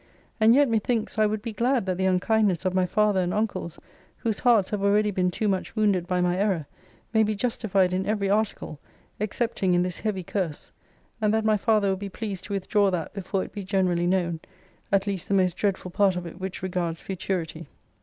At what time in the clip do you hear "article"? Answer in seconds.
8.27-8.79